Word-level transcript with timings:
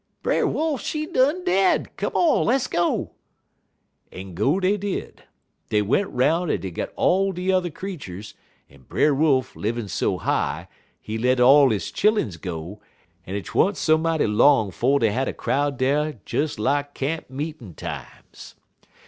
"'Brer 0.23 0.47
Wolf, 0.47 0.81
she 0.81 1.05
done 1.05 1.43
dead; 1.43 1.95
come 1.95 2.13
on, 2.15 2.47
less 2.47 2.65
go!' 2.65 3.11
"En 4.11 4.33
go 4.33 4.59
dey 4.59 4.75
did. 4.75 5.25
Dey 5.69 5.83
went 5.83 6.07
'roun' 6.09 6.49
en 6.49 6.59
dey 6.59 6.71
got 6.71 6.89
all 6.95 7.31
de 7.31 7.43
yuther 7.43 7.69
creeturs, 7.69 8.33
en 8.67 8.81
Brer 8.81 9.13
Wolf, 9.13 9.55
livin' 9.55 9.87
so 9.87 10.17
nigh, 10.17 10.67
he 10.99 11.19
let 11.19 11.39
all 11.39 11.69
he 11.69 11.77
chilluns 11.77 12.37
go, 12.41 12.81
en 13.27 13.39
't 13.39 13.53
wa'n't 13.53 13.77
so 13.77 13.95
mighty 13.95 14.25
long 14.25 14.71
'fo' 14.71 14.97
dey 14.97 15.11
had 15.11 15.27
a 15.27 15.33
crowd 15.33 15.77
dar 15.77 16.13
des 16.25 16.47
lak 16.59 16.95
camp 16.95 17.29
meetin' 17.29 17.75
times. 17.75 18.55